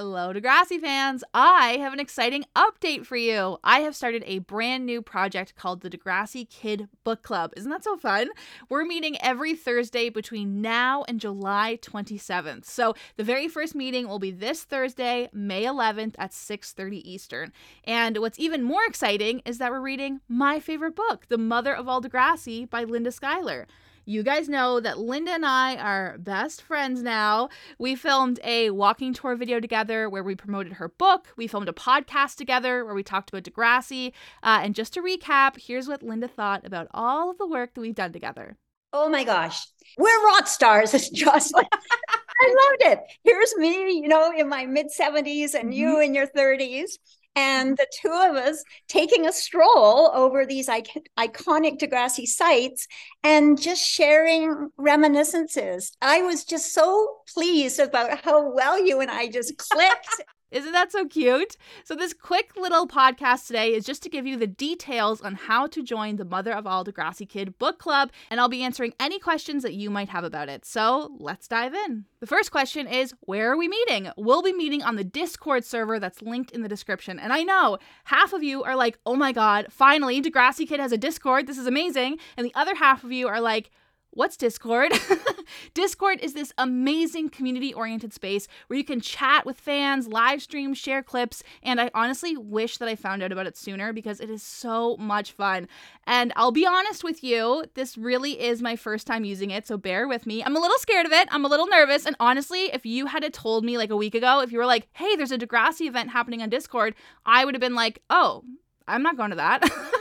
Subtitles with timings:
[0.00, 1.24] Hello, Degrassi fans.
[1.34, 3.58] I have an exciting update for you.
[3.64, 7.52] I have started a brand new project called the Degrassi Kid Book Club.
[7.56, 8.28] Isn't that so fun?
[8.68, 12.64] We're meeting every Thursday between now and July 27th.
[12.64, 17.52] So, the very first meeting will be this Thursday, May 11th at 6:30 Eastern.
[17.82, 21.88] And what's even more exciting is that we're reading my favorite book, The Mother of
[21.88, 23.66] All Degrassi by Linda Schuyler.
[24.08, 27.50] You guys know that Linda and I are best friends now.
[27.78, 31.26] We filmed a walking tour video together where we promoted her book.
[31.36, 34.14] We filmed a podcast together where we talked about Degrassi.
[34.42, 37.82] Uh, and just to recap, here's what Linda thought about all of the work that
[37.82, 38.56] we've done together.
[38.94, 39.66] Oh my gosh,
[39.98, 41.66] we're rock stars, Jocelyn.
[41.70, 42.46] I
[42.80, 43.00] loved it.
[43.24, 45.72] Here's me, you know, in my mid 70s and mm-hmm.
[45.72, 46.92] you in your 30s
[47.38, 52.88] and the two of us taking a stroll over these iconic Degrassi sites
[53.22, 55.92] and just sharing reminiscences.
[56.02, 60.22] I was just so pleased about how well you and I just clicked.
[60.50, 61.56] Isn't that so cute?
[61.84, 65.66] So, this quick little podcast today is just to give you the details on how
[65.66, 69.18] to join the Mother of All Degrassi Kid book club, and I'll be answering any
[69.18, 70.64] questions that you might have about it.
[70.64, 72.06] So, let's dive in.
[72.20, 74.10] The first question is Where are we meeting?
[74.16, 77.18] We'll be meeting on the Discord server that's linked in the description.
[77.18, 80.92] And I know half of you are like, oh my god, finally, Degrassi Kid has
[80.92, 81.46] a Discord.
[81.46, 82.18] This is amazing.
[82.38, 83.70] And the other half of you are like,
[84.18, 84.90] What's Discord?
[85.74, 90.74] Discord is this amazing community oriented space where you can chat with fans, live stream,
[90.74, 94.28] share clips, and I honestly wish that I found out about it sooner because it
[94.28, 95.68] is so much fun.
[96.04, 99.78] And I'll be honest with you, this really is my first time using it, so
[99.78, 100.42] bear with me.
[100.42, 103.32] I'm a little scared of it, I'm a little nervous, and honestly, if you had
[103.32, 106.10] told me like a week ago, if you were like, hey, there's a Degrassi event
[106.10, 108.42] happening on Discord, I would have been like, oh,
[108.88, 109.62] I'm not going to that.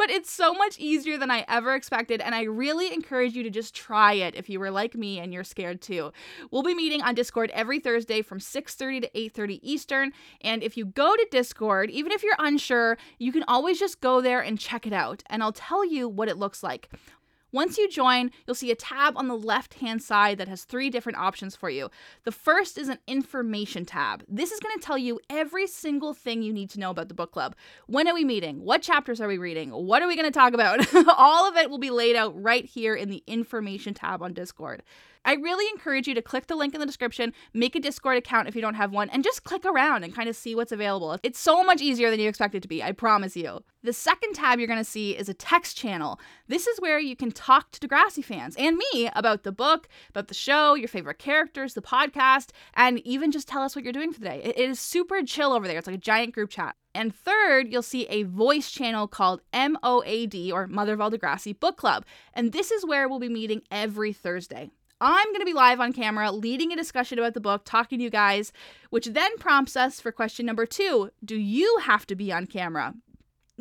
[0.00, 3.50] but it's so much easier than I ever expected, and I really encourage you to
[3.50, 6.10] just try it if you were like me and you're scared too.
[6.50, 10.86] We'll be meeting on Discord every Thursday from 6:30 to 8:30 Eastern, and if you
[10.86, 14.86] go to Discord, even if you're unsure, you can always just go there and check
[14.86, 16.88] it out, and I'll tell you what it looks like.
[17.52, 20.90] Once you join, you'll see a tab on the left hand side that has three
[20.90, 21.90] different options for you.
[22.24, 24.24] The first is an information tab.
[24.28, 27.14] This is going to tell you every single thing you need to know about the
[27.14, 27.56] book club.
[27.86, 28.64] When are we meeting?
[28.64, 29.70] What chapters are we reading?
[29.70, 30.94] What are we going to talk about?
[31.16, 34.82] All of it will be laid out right here in the information tab on Discord.
[35.24, 38.48] I really encourage you to click the link in the description, make a Discord account
[38.48, 41.18] if you don't have one, and just click around and kind of see what's available.
[41.22, 43.62] It's so much easier than you expect it to be, I promise you.
[43.82, 46.20] The second tab you're going to see is a text channel.
[46.48, 50.28] This is where you can talk to Degrassi fans and me about the book, about
[50.28, 54.12] the show, your favorite characters, the podcast, and even just tell us what you're doing
[54.12, 54.42] for the day.
[54.42, 55.78] It is super chill over there.
[55.78, 56.76] It's like a giant group chat.
[56.94, 61.76] And third, you'll see a voice channel called MOAD or Mother of All Degrassi Book
[61.76, 62.04] Club.
[62.34, 64.70] And this is where we'll be meeting every Thursday.
[65.02, 68.04] I'm going to be live on camera leading a discussion about the book, talking to
[68.04, 68.52] you guys,
[68.90, 72.94] which then prompts us for question number two Do you have to be on camera?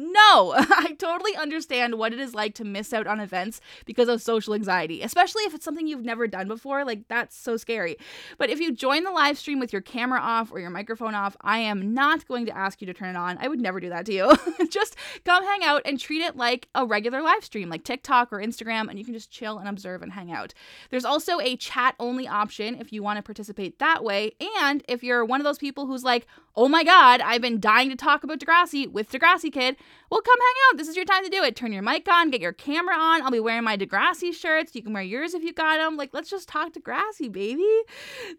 [0.02, 4.22] No, I totally understand what it is like to miss out on events because of
[4.22, 6.86] social anxiety, especially if it's something you've never done before.
[6.86, 7.98] Like, that's so scary.
[8.38, 11.36] But if you join the live stream with your camera off or your microphone off,
[11.42, 13.38] I am not going to ask you to turn it on.
[13.42, 14.38] I would never do that to you.
[14.70, 14.96] just
[15.26, 18.90] come hang out and treat it like a regular live stream, like TikTok or Instagram,
[18.90, 20.54] and you can just chill and observe and hang out.
[20.92, 24.32] There's also a chat only option if you want to participate that way.
[24.62, 26.26] And if you're one of those people who's like,
[26.60, 29.78] oh my God, I've been dying to talk about Degrassi with Degrassi Kid.
[30.12, 30.78] Well, come hang out.
[30.78, 31.56] This is your time to do it.
[31.56, 33.22] Turn your mic on, get your camera on.
[33.22, 34.76] I'll be wearing my Degrassi shirts.
[34.76, 35.96] You can wear yours if you got them.
[35.96, 37.66] Like, let's just talk Degrassi, baby.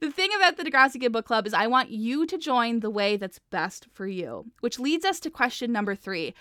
[0.02, 2.90] The thing about the Degrassi Kid Book Club is I want you to join the
[2.90, 6.34] way that's best for you, which leads us to question number three.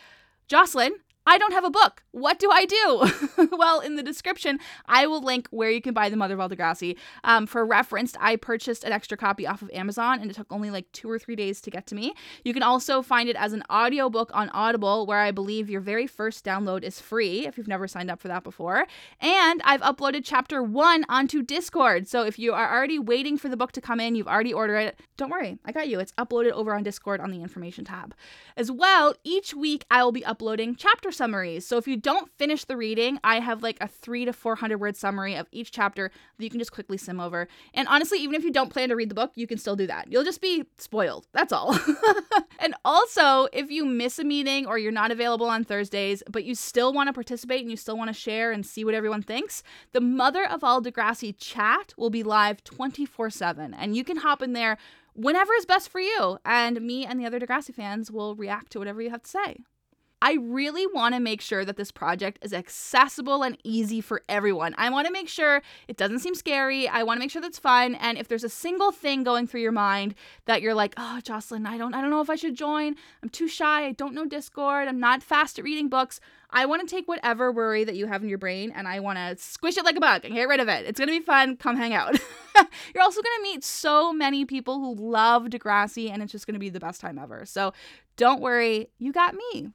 [0.49, 0.95] Jocelyn,
[1.25, 2.03] I don't have a book.
[2.11, 3.49] What do I do?
[3.57, 6.49] well, in the description, I will link where you can buy The Mother of All
[6.49, 6.97] Degrassi.
[7.23, 10.71] Um, for reference, I purchased an extra copy off of Amazon and it took only
[10.71, 12.13] like two or three days to get to me.
[12.43, 16.07] You can also find it as an audiobook on Audible, where I believe your very
[16.07, 18.87] first download is free if you've never signed up for that before.
[19.19, 22.07] And I've uploaded chapter one onto Discord.
[22.07, 24.77] So if you are already waiting for the book to come in, you've already ordered
[24.77, 25.99] it, don't worry, I got you.
[25.99, 28.15] It's uploaded over on Discord on the information tab.
[28.57, 31.65] As well, each week I will be uploading chapter summaries.
[31.65, 34.95] So if you don't finish the reading, I have like a three to 400 word
[34.95, 37.47] summary of each chapter that you can just quickly sim over.
[37.73, 39.87] And honestly, even if you don't plan to read the book, you can still do
[39.87, 40.11] that.
[40.11, 41.27] You'll just be spoiled.
[41.31, 41.77] That's all.
[42.59, 46.55] and also, if you miss a meeting or you're not available on Thursdays, but you
[46.55, 49.63] still want to participate and you still want to share and see what everyone thinks,
[49.91, 53.73] the Mother of All Degrassi chat will be live 24 7.
[53.73, 54.77] And you can hop in there
[55.13, 56.39] whenever is best for you.
[56.45, 59.57] And me and the other Degrassi fans will react to whatever you have to say.
[60.21, 64.75] I really want to make sure that this project is accessible and easy for everyone.
[64.77, 66.89] I want to make sure it doesn't seem scary.
[66.89, 67.95] I want to make sure that's fun.
[67.95, 71.65] And if there's a single thing going through your mind that you're like, oh, Jocelyn,
[71.65, 72.95] I don't, I don't know if I should join.
[73.23, 73.85] I'm too shy.
[73.85, 74.89] I don't know Discord.
[74.89, 76.19] I'm not fast at reading books.
[76.51, 79.19] I want to take whatever worry that you have in your brain and I want
[79.19, 80.85] to squish it like a bug and get rid of it.
[80.85, 81.55] It's going to be fun.
[81.57, 82.19] Come hang out.
[82.93, 86.55] You're also going to meet so many people who love Degrassi and it's just going
[86.55, 87.45] to be the best time ever.
[87.45, 87.73] So
[88.17, 89.69] don't worry, you got me.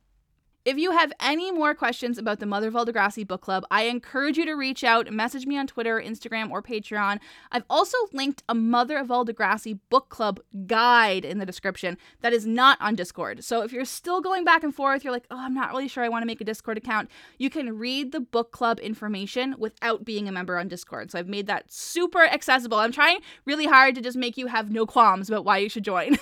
[0.65, 3.83] If you have any more questions about the Mother of All Degrassi book club, I
[3.83, 7.19] encourage you to reach out, message me on Twitter, Instagram, or Patreon.
[7.53, 12.33] I've also linked a Mother of All Degrassi book club guide in the description that
[12.33, 13.45] is not on Discord.
[13.45, 16.03] So if you're still going back and forth, you're like, oh, I'm not really sure
[16.03, 20.07] I want to make a Discord account, you can read the book club information without
[20.07, 21.11] being a member on Discord.
[21.11, 22.79] So I've made that super accessible.
[22.79, 25.85] I'm trying really hard to just make you have no qualms about why you should
[25.85, 26.17] join.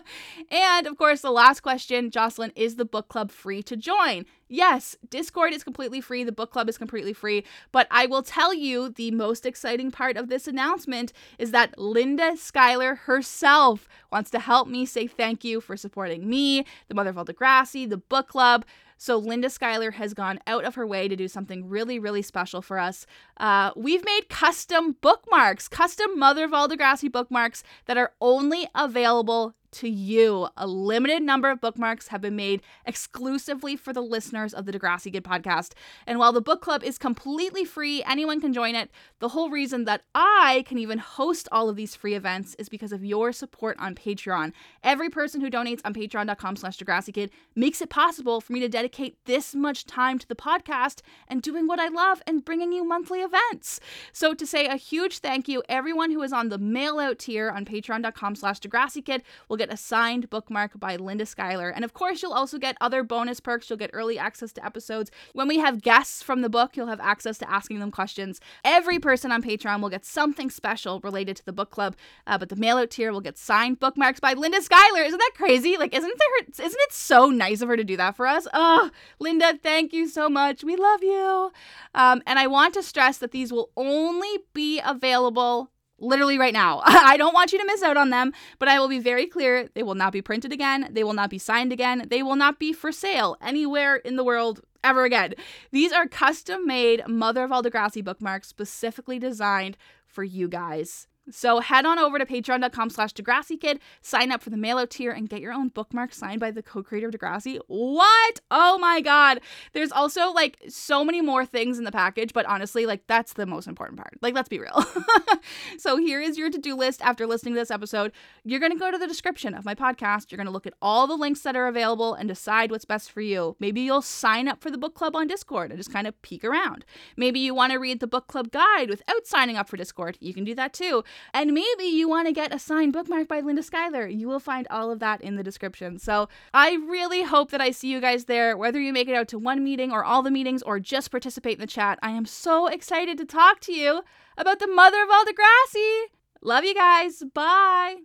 [0.52, 3.87] and of course, the last question, Jocelyn, is the book club free to join?
[3.88, 4.26] Join.
[4.48, 8.52] Yes, Discord is completely free, the book club is completely free, but I will tell
[8.52, 14.38] you the most exciting part of this announcement is that Linda Schuyler herself wants to
[14.38, 18.28] help me say thank you for supporting me, the Mother of All Degrassi, the book
[18.28, 18.64] club.
[19.00, 22.60] So Linda Schuyler has gone out of her way to do something really, really special
[22.60, 23.06] for us.
[23.36, 29.54] Uh, we've made custom bookmarks, custom Mother of All Degrassi bookmarks that are only available
[29.72, 30.48] to you.
[30.56, 35.12] A limited number of bookmarks have been made exclusively for the listeners of the Degrassi
[35.12, 35.72] Kid podcast.
[36.06, 38.90] And while the book club is completely free, anyone can join it.
[39.20, 42.92] The whole reason that I can even host all of these free events is because
[42.92, 44.52] of your support on Patreon.
[44.82, 49.16] Every person who donates on patreon.com slash Kid makes it possible for me to dedicate
[49.26, 53.20] this much time to the podcast and doing what I love and bringing you monthly
[53.20, 53.80] events.
[54.12, 57.50] So to say a huge thank you, everyone who is on the mail out tier
[57.50, 61.68] on patreon.com slash Kid will get a signed bookmark by Linda Schuyler.
[61.68, 63.68] And of course, you'll also get other bonus perks.
[63.68, 65.10] You'll get early access to episodes.
[65.32, 68.40] When we have guests from the book, you'll have access to asking them questions.
[68.64, 71.96] Every person on Patreon will get something special related to the book club,
[72.26, 75.02] uh, but the mail out tier will get signed bookmarks by Linda Schuyler.
[75.02, 75.76] Isn't that crazy?
[75.76, 76.66] Like, isn't there?
[76.66, 78.46] Isn't it so nice of her to do that for us?
[78.54, 80.64] Oh, Linda, thank you so much.
[80.64, 81.52] We love you.
[81.94, 86.82] Um, and I want to stress that these will only be available literally right now.
[86.84, 89.68] I don't want you to miss out on them, but I will be very clear
[89.74, 92.58] they will not be printed again, they will not be signed again, they will not
[92.58, 95.34] be for sale anywhere in the world ever again.
[95.70, 101.08] These are custom made Mother of All Degrassi bookmarks specifically designed for you guys.
[101.30, 104.90] So head on over to patreon.com slash Degrassi Kid, sign up for the mail out
[104.90, 107.58] tier, and get your own bookmark signed by the co-creator of Degrassi.
[107.66, 108.40] What?
[108.50, 109.40] Oh my god.
[109.72, 113.46] There's also like so many more things in the package, but honestly, like that's the
[113.46, 114.14] most important part.
[114.20, 114.84] Like, let's be real.
[115.78, 118.12] so here is your to-do list after listening to this episode.
[118.44, 120.30] You're gonna go to the description of my podcast.
[120.30, 123.20] You're gonna look at all the links that are available and decide what's best for
[123.20, 123.56] you.
[123.58, 126.44] Maybe you'll sign up for the book club on Discord and just kind of peek
[126.44, 126.84] around.
[127.16, 130.16] Maybe you want to read the book club guide without signing up for Discord.
[130.20, 131.04] You can do that too.
[131.32, 134.06] And maybe you want to get a signed bookmark by Linda Schuyler.
[134.06, 135.98] You will find all of that in the description.
[135.98, 139.28] So I really hope that I see you guys there, whether you make it out
[139.28, 141.98] to one meeting or all the meetings or just participate in the chat.
[142.02, 144.02] I am so excited to talk to you
[144.36, 146.04] about the mother of all Degrassi.
[146.42, 147.22] Love you guys.
[147.34, 147.96] Bye.